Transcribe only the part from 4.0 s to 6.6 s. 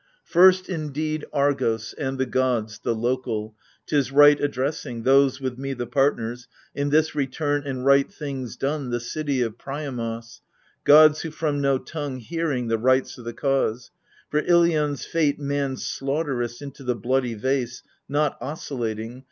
right addressing— those with me the partners